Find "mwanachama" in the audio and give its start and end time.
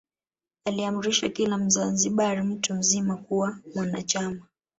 3.75-4.45